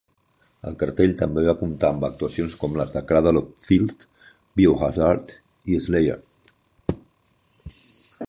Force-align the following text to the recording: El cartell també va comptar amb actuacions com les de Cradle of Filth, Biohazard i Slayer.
El 0.69 0.77
cartell 0.83 1.11
també 1.17 1.41
va 1.47 1.53
comptar 1.59 1.89
amb 1.95 2.05
actuacions 2.07 2.55
com 2.63 2.79
les 2.79 2.95
de 2.95 3.03
Cradle 3.11 3.43
of 3.43 3.61
Filth, 3.67 4.07
Biohazard 4.61 5.33
i 5.73 5.77
Slayer. 5.89 6.19